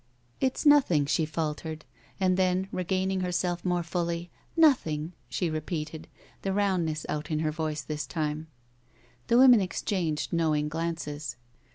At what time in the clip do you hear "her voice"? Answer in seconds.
7.41-7.83